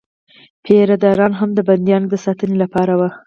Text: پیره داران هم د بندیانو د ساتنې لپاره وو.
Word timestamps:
پیره 0.63 0.95
داران 1.03 1.33
هم 1.39 1.49
د 1.57 1.59
بندیانو 1.69 2.11
د 2.11 2.15
ساتنې 2.25 2.55
لپاره 2.63 2.93
وو. 2.99 3.09